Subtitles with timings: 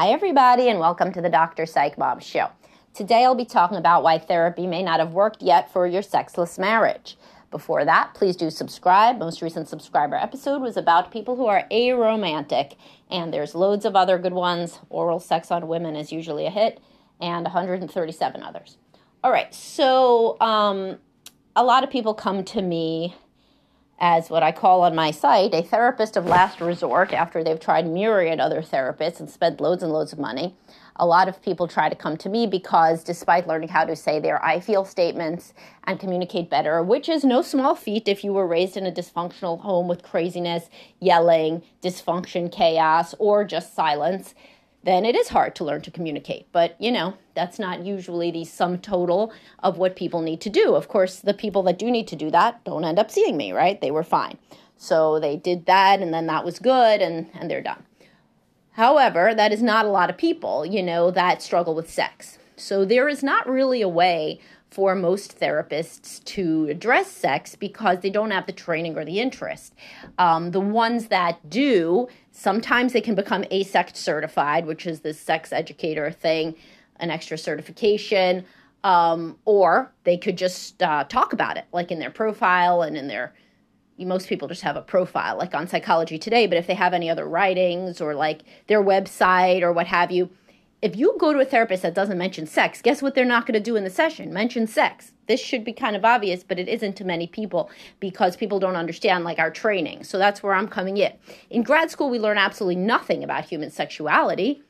[0.00, 1.66] Hi, everybody, and welcome to the Dr.
[1.66, 2.48] Psych Mom Show.
[2.94, 6.58] Today I'll be talking about why therapy may not have worked yet for your sexless
[6.58, 7.18] marriage.
[7.50, 9.18] Before that, please do subscribe.
[9.18, 12.76] Most recent subscriber episode was about people who are aromantic,
[13.10, 14.78] and there's loads of other good ones.
[14.88, 16.80] Oral sex on women is usually a hit,
[17.20, 18.78] and 137 others.
[19.22, 20.96] All right, so um,
[21.54, 23.16] a lot of people come to me
[24.00, 27.86] as what I call on my site a therapist of last resort after they've tried
[27.86, 30.54] myriad other therapists and spent loads and loads of money.
[30.96, 34.18] A lot of people try to come to me because, despite learning how to say
[34.18, 35.54] their I feel statements
[35.84, 39.60] and communicate better, which is no small feat if you were raised in a dysfunctional
[39.60, 44.34] home with craziness, yelling, dysfunction, chaos, or just silence,
[44.82, 46.46] then it is hard to learn to communicate.
[46.52, 50.74] But, you know, that's not usually the sum total of what people need to do.
[50.74, 53.52] Of course, the people that do need to do that don't end up seeing me,
[53.52, 53.80] right?
[53.80, 54.38] They were fine.
[54.76, 57.84] So they did that and then that was good and, and they're done.
[58.72, 62.38] However, that is not a lot of people, you know, that struggle with sex.
[62.56, 68.10] So there is not really a way for most therapists to address sex because they
[68.10, 69.74] don't have the training or the interest.
[70.16, 75.52] Um, the ones that do, sometimes they can become AASECT certified, which is this sex
[75.52, 76.54] educator thing,
[76.96, 78.44] an extra certification,
[78.84, 83.08] um, or they could just uh, talk about it, like in their profile and in
[83.08, 83.34] their.
[83.98, 87.10] Most people just have a profile, like on Psychology Today, but if they have any
[87.10, 90.30] other writings or like their website or what have you,
[90.82, 93.54] if you go to a therapist that doesn't mention sex, guess what they're not going
[93.54, 94.32] to do in the session?
[94.32, 95.12] Mention sex.
[95.26, 98.76] This should be kind of obvious, but it isn't to many people because people don't
[98.76, 100.04] understand like our training.
[100.04, 101.12] So that's where I'm coming in.
[101.50, 104.62] In grad school, we learn absolutely nothing about human sexuality.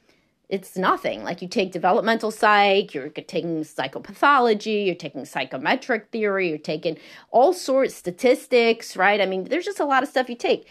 [0.49, 1.23] It's nothing.
[1.23, 6.99] Like you take developmental psych, you're taking psychopathology, you're taking psychometric theory, you're taking
[7.31, 9.21] all sorts statistics, right?
[9.21, 10.67] I mean, there's just a lot of stuff you take.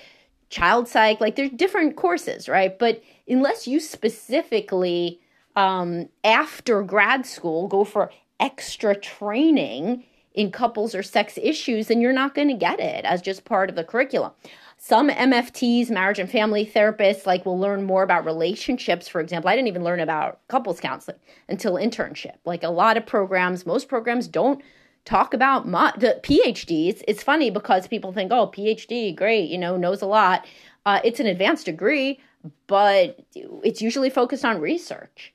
[0.49, 2.77] Child psych, like there's different courses, right?
[2.77, 5.21] But unless you specifically
[5.55, 12.13] um, after grad school go for extra training in couples or sex issues, then you're
[12.13, 14.31] not going to get it as just part of the curriculum.
[14.77, 19.09] Some MFTs, marriage and family therapists, like will learn more about relationships.
[19.09, 21.17] For example, I didn't even learn about couples counseling
[21.49, 22.35] until internship.
[22.45, 24.61] Like a lot of programs, most programs don't
[25.03, 25.65] talk about
[25.99, 27.03] the PhDs.
[27.07, 30.45] It's funny because people think, oh, PhD, great, you know, knows a lot.
[30.85, 32.19] Uh, it's an advanced degree,
[32.67, 35.33] but it's usually focused on research.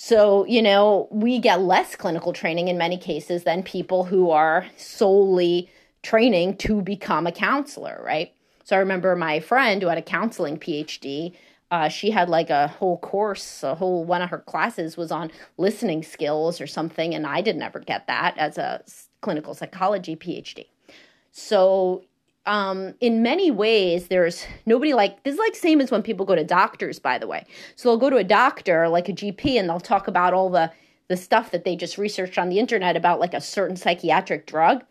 [0.00, 4.64] So, you know, we get less clinical training in many cases than people who are
[4.76, 5.68] solely
[6.04, 8.32] training to become a counselor, right?
[8.62, 11.34] So I remember my friend who had a counseling PhD.
[11.72, 15.32] Uh, she had like a whole course, a whole one of her classes was on
[15.56, 18.84] listening skills or something, and I didn't ever get that as a
[19.20, 20.66] clinical psychology PhD.
[21.32, 22.04] So
[22.48, 26.34] um, in many ways, there's nobody like this is like same as when people go
[26.34, 27.46] to doctors, by the way.
[27.76, 30.72] So they'll go to a doctor, like a GP, and they'll talk about all the
[31.08, 34.82] the stuff that they just researched on the internet about like a certain psychiatric drug.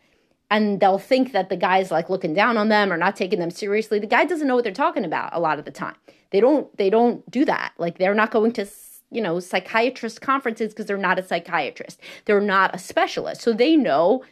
[0.50, 3.52] And they'll think that the guy's like looking down on them or not taking them
[3.52, 4.00] seriously.
[4.00, 5.96] The guy doesn't know what they're talking about a lot of the time.
[6.30, 7.74] They don't they don't do that.
[7.80, 8.68] Like they're not going to
[9.10, 12.00] you know psychiatrist conferences because they're not a psychiatrist.
[12.26, 13.42] They're not a specialist.
[13.42, 14.24] So they know,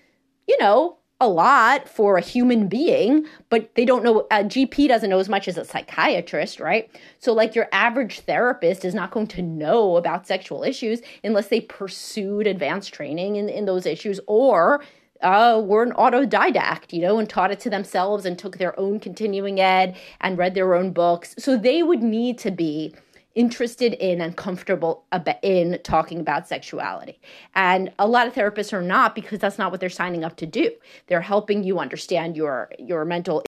[0.47, 5.09] you know, a lot for a human being, but they don't know, a GP doesn't
[5.09, 6.89] know as much as a psychiatrist, right?
[7.19, 11.61] So, like, your average therapist is not going to know about sexual issues unless they
[11.61, 14.83] pursued advanced training in, in those issues or
[15.21, 18.99] uh, were an autodidact, you know, and taught it to themselves and took their own
[18.99, 21.33] continuing ed and read their own books.
[21.37, 22.93] So, they would need to be
[23.35, 25.03] interested in and comfortable
[25.43, 27.19] in talking about sexuality.
[27.53, 30.45] And a lot of therapists are not because that's not what they're signing up to
[30.45, 30.71] do.
[31.07, 33.43] They're helping you understand your your mental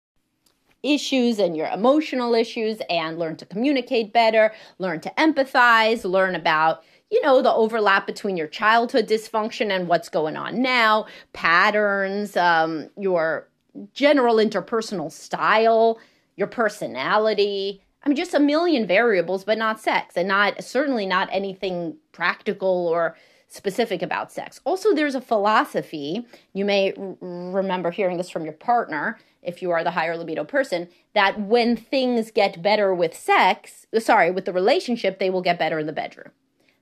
[0.84, 6.84] issues and your emotional issues and learn to communicate better, learn to empathize, learn about
[7.10, 12.90] you know, the overlap between your childhood dysfunction and what's going on now, patterns, um,
[12.98, 13.48] your
[13.94, 16.00] general interpersonal style,
[16.36, 21.30] your personality, I mean, just a million variables, but not sex, and not certainly not
[21.32, 23.16] anything practical or
[23.48, 24.60] specific about sex.
[24.66, 29.72] Also, there's a philosophy, you may r- remember hearing this from your partner if you
[29.72, 34.52] are the higher libido person, that when things get better with sex, sorry, with the
[34.52, 36.32] relationship, they will get better in the bedroom.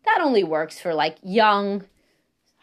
[0.05, 1.85] That only works for like young,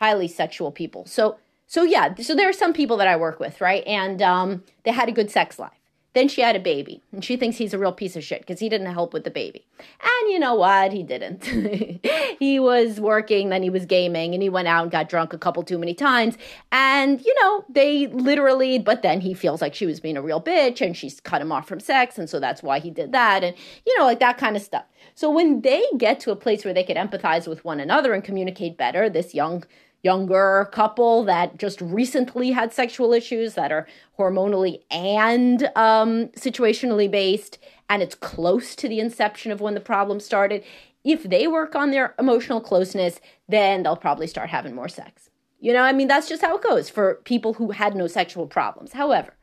[0.00, 1.06] highly sexual people.
[1.06, 3.86] So, so yeah, so there are some people that I work with, right?
[3.86, 5.81] And um, they had a good sex life
[6.14, 8.60] Then she had a baby, and she thinks he's a real piece of shit because
[8.60, 9.64] he didn't help with the baby.
[9.78, 10.92] And you know what?
[10.92, 11.44] He didn't.
[12.38, 15.38] he was working, then he was gaming, and he went out and got drunk a
[15.38, 16.36] couple too many times.
[16.70, 20.40] And, you know, they literally, but then he feels like she was being a real
[20.40, 22.18] bitch and she's cut him off from sex.
[22.18, 23.42] And so that's why he did that.
[23.42, 23.56] And,
[23.86, 24.84] you know, like that kind of stuff.
[25.14, 28.22] So when they get to a place where they could empathize with one another and
[28.22, 29.64] communicate better, this young
[30.02, 33.86] younger couple that just recently had sexual issues that are
[34.18, 37.58] hormonally and um, situationally based,
[37.88, 40.64] and it's close to the inception of when the problem started.
[41.04, 45.30] If they work on their emotional closeness, then they'll probably start having more sex.
[45.60, 48.46] You know, I mean, that's just how it goes for people who had no sexual
[48.48, 48.92] problems.
[48.92, 49.36] However,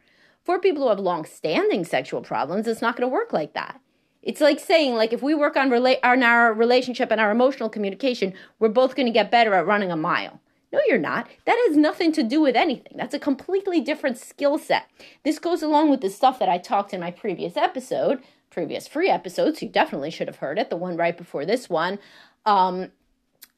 [0.44, 3.80] for people who have long standing sexual problems, it's not going to work like that.
[4.22, 7.70] It's like saying, like, if we work on, rela- on our relationship and our emotional
[7.70, 10.42] communication, we're both going to get better at running a mile.
[10.72, 11.28] No, you're not.
[11.46, 12.94] That has nothing to do with anything.
[12.96, 14.88] That's a completely different skill set.
[15.24, 18.22] This goes along with the stuff that I talked in my previous episode,
[18.52, 19.62] previous free episodes.
[19.62, 21.98] You definitely should have heard it, the one right before this one.
[22.46, 22.92] Um,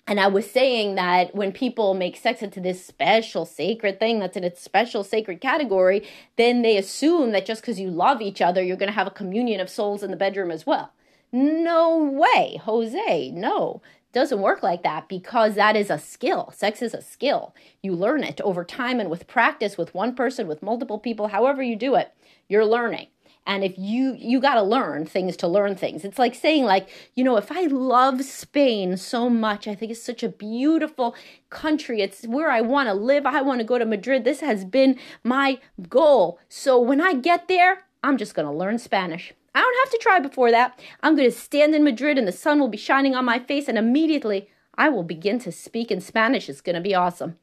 [0.07, 4.35] and I was saying that when people make sex into this special sacred thing that's
[4.35, 6.07] in its special sacred category,
[6.37, 9.11] then they assume that just because you love each other, you're going to have a
[9.11, 10.91] communion of souls in the bedroom as well.
[11.31, 13.31] No way, Jose.
[13.31, 13.81] No,
[14.13, 16.51] doesn't work like that because that is a skill.
[16.55, 17.55] Sex is a skill.
[17.81, 21.63] You learn it over time and with practice with one person, with multiple people, however
[21.63, 22.13] you do it,
[22.47, 23.07] you're learning.
[23.45, 26.05] And if you you got to learn things to learn things.
[26.05, 30.03] It's like saying like, you know, if I love Spain so much, I think it's
[30.03, 31.15] such a beautiful
[31.49, 32.01] country.
[32.01, 33.25] It's where I want to live.
[33.25, 34.23] I want to go to Madrid.
[34.23, 35.59] This has been my
[35.89, 36.39] goal.
[36.49, 39.33] So when I get there, I'm just going to learn Spanish.
[39.53, 40.79] I don't have to try before that.
[41.01, 43.67] I'm going to stand in Madrid and the sun will be shining on my face,
[43.67, 46.49] and immediately I will begin to speak in Spanish.
[46.49, 47.37] It's going to be awesome.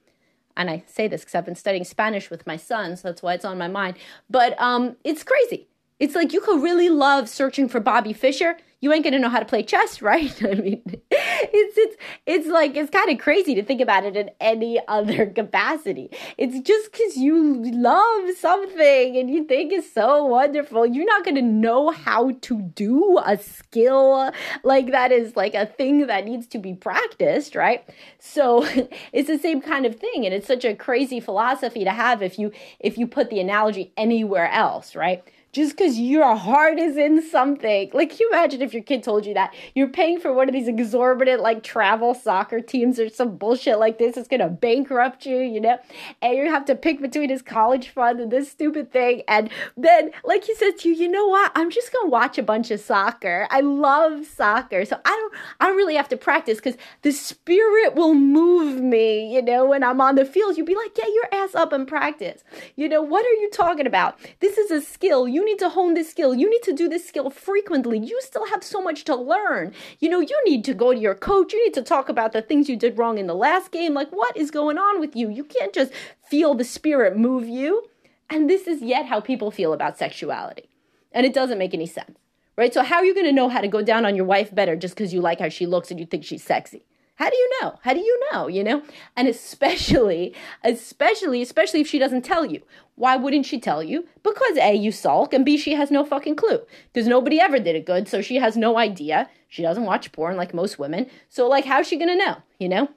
[0.57, 3.35] And I say this because I've been studying Spanish with my son, so that's why
[3.35, 3.97] it's on my mind.
[4.29, 5.69] But um, it's crazy.
[6.01, 9.41] It's like you could really love searching for Bobby Fischer you ain't gonna know how
[9.41, 10.43] to play chess, right?
[10.43, 11.97] I mean, it's it's
[12.27, 16.11] it's like it's kind of crazy to think about it in any other capacity.
[16.37, 21.43] It's just because you love something and you think it's so wonderful, you're not gonna
[21.43, 24.33] know how to do a skill
[24.63, 27.85] like that is like a thing that needs to be practiced, right?
[28.19, 28.67] So
[29.13, 32.39] it's the same kind of thing, and it's such a crazy philosophy to have if
[32.39, 35.25] you if you put the analogy anywhere else, right?
[35.59, 37.91] Just because your heart is in something.
[37.93, 40.69] Like, you imagine if your kid told you that you're paying for one of these
[40.69, 45.61] exorbitant, like, travel soccer teams or some bullshit like this, it's gonna bankrupt you, you
[45.61, 45.77] know?
[46.23, 49.23] And you have to pick between his college fund and this stupid thing.
[49.27, 51.51] And then, like he said to you, you know what?
[51.57, 53.49] I'm just gonna watch a bunch of soccer.
[53.51, 54.85] I love soccer.
[54.85, 59.35] So I don't, I don't really have to practice because the spirit will move me,
[59.35, 60.57] you know, when I'm on the field.
[60.57, 62.45] You'd be like, get your ass up and practice.
[62.77, 64.21] You know, what are you talking about?
[64.39, 65.27] This is a skill.
[65.27, 66.35] You need to hone this skill.
[66.35, 67.99] You need to do this skill frequently.
[67.99, 69.73] You still have so much to learn.
[69.99, 71.53] You know, you need to go to your coach.
[71.53, 73.95] You need to talk about the things you did wrong in the last game.
[73.95, 75.29] Like, what is going on with you?
[75.29, 75.93] You can't just
[76.29, 77.89] feel the spirit move you.
[78.31, 80.69] And this is yet how people feel about sexuality.
[81.13, 82.19] And it doesn't make any sense,
[82.57, 82.75] right?
[82.75, 84.77] So, how are you going to know how to go down on your wife better
[84.77, 86.85] just because you like how she looks and you think she's sexy?
[87.19, 87.81] How do you know?
[87.83, 88.47] How do you know?
[88.47, 88.83] You know?
[89.17, 92.63] And especially, especially, especially if she doesn't tell you.
[92.95, 94.07] Why wouldn't she tell you?
[94.23, 96.61] Because A, you sulk, and B, she has no fucking clue.
[96.93, 99.29] Because nobody ever did it good, so she has no idea.
[99.49, 101.07] She doesn't watch porn like most women.
[101.29, 102.37] So, like, how's she gonna know?
[102.61, 102.89] You know?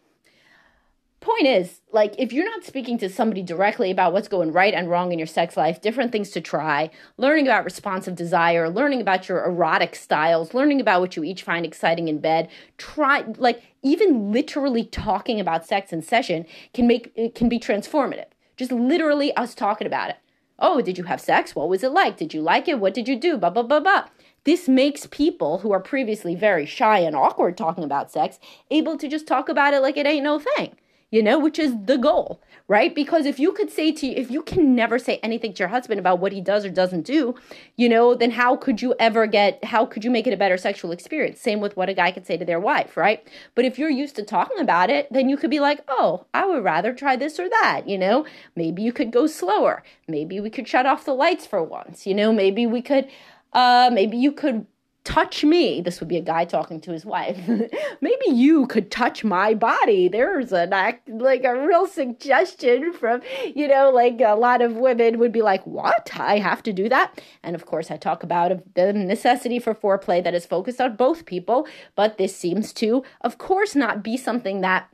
[1.22, 4.90] Point is like if you're not speaking to somebody directly about what's going right and
[4.90, 6.90] wrong in your sex life different things to try.
[7.18, 11.66] Learning about responsive desire learning about your erotic styles learning about what you each find
[11.66, 12.50] exciting in bed.
[12.78, 18.28] Try like even literally talking about sex in session can make it can be transformative.
[18.58, 20.18] Just literally us talking about it.
[20.58, 21.56] Oh did you have sex?
[21.56, 22.18] What was it like?
[22.18, 22.80] Did you like it?
[22.80, 23.38] What did you do?
[23.38, 24.08] Blah blah blah blah
[24.44, 28.40] this makes people who are previously very shy and awkward talking about sex
[28.72, 30.76] able to just talk about it like it ain't no thing
[31.12, 32.96] you know, which is the goal, right?
[32.96, 35.68] Because if you could say to you, if you can never say anything to your
[35.68, 37.36] husband about what he does or doesn't do,
[37.76, 40.58] you know, then how could you ever get, how could you make it a better
[40.58, 41.42] sexual experience?
[41.42, 43.28] Same with what a guy could say to their wife, right?
[43.56, 46.46] But if you're used to talking about it, then you could be like, oh, I
[46.46, 48.26] would rather try this or that, you know?
[48.56, 49.84] Maybe you could go slower.
[50.08, 52.32] Maybe we could shut off the lights for once, you know?
[52.32, 53.10] Maybe we could,
[53.52, 54.66] uh, maybe you could
[55.04, 55.82] touch me.
[55.82, 57.38] This would be a guy talking to his wife.
[58.02, 60.08] Maybe you could touch my body.
[60.08, 63.22] There's an act like a real suggestion from
[63.56, 66.12] you know like a lot of women would be like what?
[66.14, 67.22] I have to do that?
[67.44, 71.26] And of course i talk about the necessity for foreplay that is focused on both
[71.26, 74.90] people but this seems to of course not be something that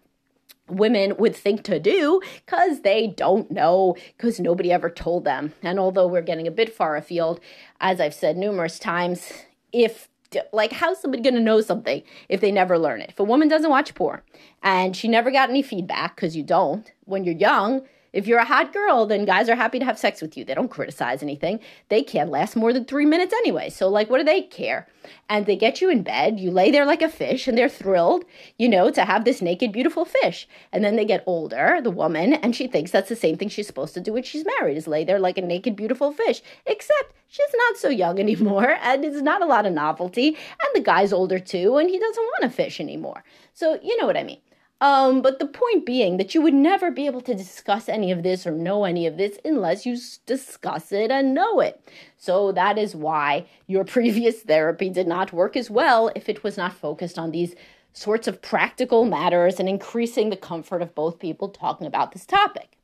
[0.70, 5.54] women would think to do because they don't know because nobody ever told them.
[5.64, 7.40] And although we're getting a bit far afield
[7.80, 9.32] as i've said numerous times
[9.72, 10.10] if
[10.52, 13.10] like how's somebody going to know something if they never learn it?
[13.10, 14.22] If a woman doesn't watch porn
[14.62, 17.84] and she never got any feedback because you don't when you're young
[18.18, 20.44] if you're a hot girl, then guys are happy to have sex with you.
[20.44, 21.60] They don't criticize anything.
[21.90, 23.70] They can't last more than three minutes anyway.
[23.70, 24.88] So, like, what do they care?
[25.30, 28.26] And they get you in bed, you lay there like a fish, and they're thrilled,
[28.58, 30.48] you know, to have this naked, beautiful fish.
[30.72, 33.68] And then they get older, the woman, and she thinks that's the same thing she's
[33.68, 36.42] supposed to do when she's married is lay there like a naked, beautiful fish.
[36.66, 40.30] Except she's not so young anymore, and it's not a lot of novelty.
[40.30, 43.24] And the guy's older too, and he doesn't want to fish anymore.
[43.54, 44.40] So, you know what I mean.
[44.80, 48.22] Um, but the point being that you would never be able to discuss any of
[48.22, 51.82] this or know any of this unless you discuss it and know it.
[52.18, 56.58] So that is why your previous therapy did not work as well if it was
[56.58, 57.56] not focused on these
[57.92, 62.77] sorts of practical matters and increasing the comfort of both people talking about this topic.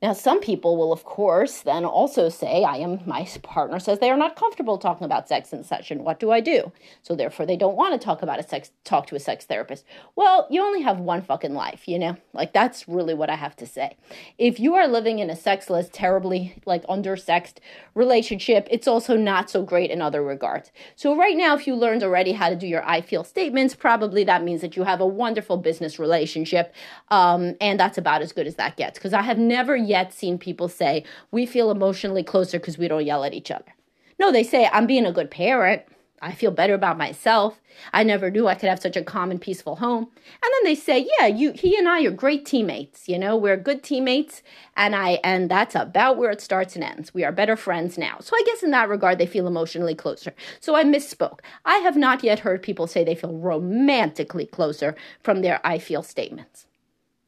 [0.00, 4.10] Now, some people will, of course, then also say, I am, my partner says they
[4.10, 6.04] are not comfortable talking about sex in session.
[6.04, 6.70] What do I do?
[7.02, 9.84] So therefore they don't want to talk about a sex, talk to a sex therapist.
[10.14, 12.16] Well, you only have one fucking life, you know?
[12.32, 13.96] Like that's really what I have to say.
[14.38, 17.56] If you are living in a sexless, terribly like undersexed
[17.94, 20.70] relationship, it's also not so great in other regards.
[20.94, 24.22] So right now, if you learned already how to do your I feel statements, probably
[24.24, 26.72] that means that you have a wonderful business relationship.
[27.08, 28.98] Um, and that's about as good as that gets.
[28.98, 33.06] Because I have never yet seen people say, we feel emotionally closer because we don't
[33.06, 33.74] yell at each other.
[34.18, 35.82] No, they say, I'm being a good parent.
[36.20, 37.60] I feel better about myself.
[37.92, 40.04] I never knew I could have such a calm and peaceful home.
[40.04, 43.08] And then they say, "Yeah, you he and I are great teammates.
[43.08, 44.42] You know, we're good teammates."
[44.76, 47.14] And I and that's about where it starts and ends.
[47.14, 48.18] We are better friends now.
[48.20, 50.34] So I guess in that regard they feel emotionally closer.
[50.60, 51.40] So I misspoke.
[51.64, 56.02] I have not yet heard people say they feel romantically closer from their I feel
[56.02, 56.66] statements.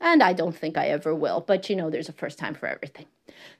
[0.00, 2.66] And I don't think I ever will, but you know, there's a first time for
[2.66, 3.06] everything.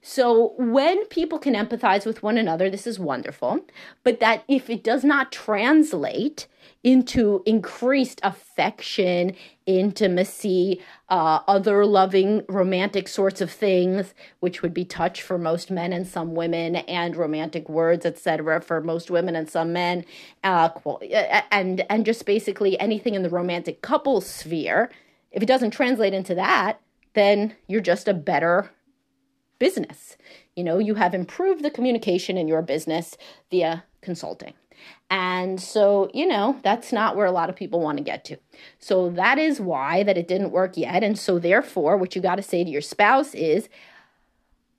[0.02, 3.60] So when people can empathize with one another, this is wonderful.
[4.04, 6.46] But that if it does not translate
[6.82, 10.80] into increased affection, intimacy,
[11.10, 16.06] uh, other loving romantic sorts of things, which would be touch for most men and
[16.06, 20.04] some women, and romantic words, etc., for most women and some men,
[20.42, 20.70] uh,
[21.50, 24.90] and and just basically anything in the romantic couple sphere
[25.30, 26.80] if it doesn't translate into that,
[27.14, 28.70] then you're just a better
[29.58, 30.16] business.
[30.56, 33.16] You know, you have improved the communication in your business
[33.50, 34.54] via consulting.
[35.10, 38.38] And so, you know, that's not where a lot of people want to get to.
[38.78, 41.02] So that is why that it didn't work yet.
[41.02, 43.68] And so therefore, what you got to say to your spouse is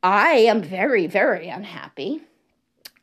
[0.03, 2.22] I am very very unhappy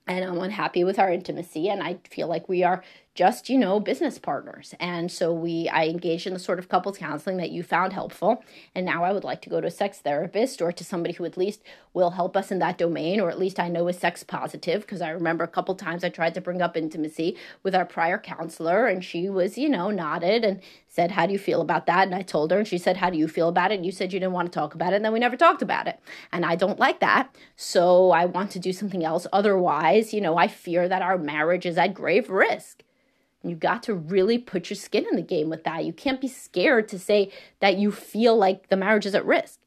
[0.09, 2.83] and I'm unhappy with our intimacy and I feel like we are
[3.19, 4.77] just you know business partners.
[4.79, 8.45] And so we i engaged in the sort of couples counseling that you found helpful.
[8.77, 11.25] And now i would like to go to a sex therapist or to somebody who
[11.25, 14.23] at least will help us in that domain or at least i know is sex
[14.23, 14.83] positive.
[14.83, 18.19] Because i remember a couple times i tried to bring up intimacy with our prior
[18.19, 22.07] counselor and she was you know nodded and said how do you feel about that?
[22.07, 23.79] And i told her and she said how do you feel about it?
[23.79, 25.63] And you said you didn't want to talk about it and then we never talked
[25.63, 25.99] about it.
[26.31, 27.35] And i don't like that.
[27.57, 29.27] So i want to do something else.
[29.33, 32.85] Otherwise you know i fear that our marriage is at grave risk
[33.43, 35.85] you got to really put your skin in the game with that.
[35.85, 37.31] You can't be scared to say
[37.61, 39.61] that you feel like the marriage is at risk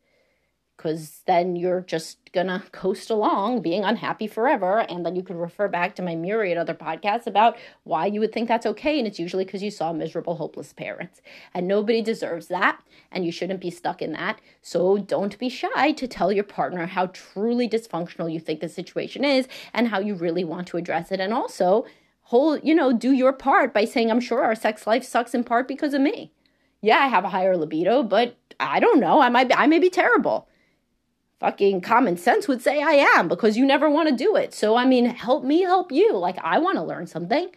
[0.82, 4.80] because then you're just gonna coast along being unhappy forever.
[4.80, 8.34] And then you can refer back to my myriad other podcasts about why you would
[8.34, 8.98] think that's okay.
[8.98, 11.22] And it's usually because you saw miserable, hopeless parents.
[11.54, 12.82] And nobody deserves that.
[13.12, 14.42] And you shouldn't be stuck in that.
[14.64, 19.24] So don't be shy to tell your partner how truly dysfunctional you think the situation
[19.24, 21.20] is and how you really want to address it.
[21.20, 21.86] And also,
[22.32, 25.44] whole, you know, do your part by saying, I'm sure our sex life sucks in
[25.44, 26.32] part because of me.
[26.82, 29.20] Yeah, I have a higher libido, but I don't know.
[29.20, 30.48] I might be, I may be terrible.
[31.42, 34.54] Fucking common sense would say I am because you never want to do it.
[34.54, 36.16] So, I mean, help me help you.
[36.18, 37.52] Like, I want to learn something.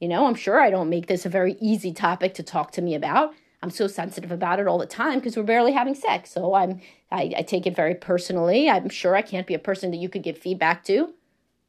[0.00, 2.82] You know, I'm sure I don't make this a very easy topic to talk to
[2.82, 3.32] me about.
[3.62, 6.32] I'm so sensitive about it all the time because we're barely having sex.
[6.32, 6.80] So I'm
[7.12, 8.68] I, I, take it very personally.
[8.68, 11.14] I'm sure I can't be a person that you could give feedback to.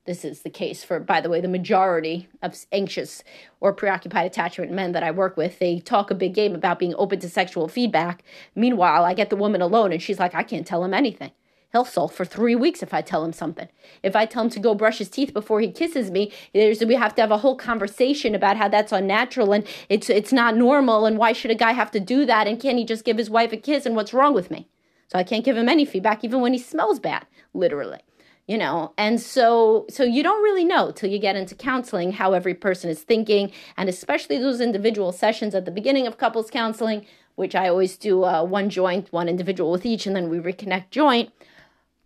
[0.08, 3.26] This is the case for, by the way, the majority of anxious
[3.60, 5.60] or preoccupied attachment men that I work with.
[5.60, 8.24] They talk a big game about being open to sexual feedback.
[8.56, 11.32] Meanwhile, I get the woman alone and she's like, I can't tell him anything.
[11.74, 13.68] He'll sulk for three weeks if I tell him something.
[14.02, 17.14] If I tell him to go brush his teeth before he kisses me, we have
[17.16, 21.18] to have a whole conversation about how that's unnatural and it's it's not normal and
[21.18, 23.52] why should a guy have to do that and can't he just give his wife
[23.52, 24.70] a kiss and what's wrong with me?
[25.12, 28.00] So I can't give him any feedback even when he smells bad, literally
[28.48, 32.34] you know and so so you don't really know till you get into counseling how
[32.34, 37.06] every person is thinking and especially those individual sessions at the beginning of couples counseling
[37.38, 40.89] which I always do uh, one joint, one individual with each, and then we reconnect
[40.89, 41.32] joint,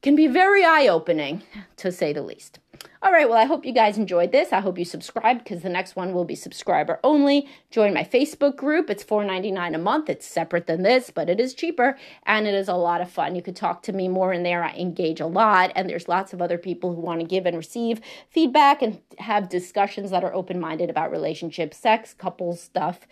[0.01, 1.41] can be very eye opening,
[1.77, 2.59] to say the least.
[3.03, 4.53] All right, well, I hope you guys enjoyed this.
[4.53, 7.47] I hope you subscribed because the next one will be subscriber only.
[7.71, 8.91] Join my Facebook group.
[8.91, 10.07] It's $4.99 a month.
[10.07, 11.97] It's separate than this, but it is cheaper
[12.27, 13.33] and it is a lot of fun.
[13.33, 14.63] You could talk to me more in there.
[14.63, 17.57] I engage a lot, and there's lots of other people who want to give and
[17.57, 23.07] receive feedback and have discussions that are open minded about relationships, sex, couples stuff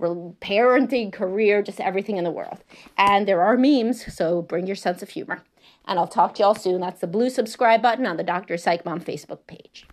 [0.00, 2.62] parenting, career, just everything in the world.
[2.96, 5.42] And there are memes, so bring your sense of humor
[5.88, 6.80] and I'll talk to y'all soon.
[6.80, 8.56] That's the blue subscribe button on the Dr.
[8.56, 9.86] Psych Mom Facebook page.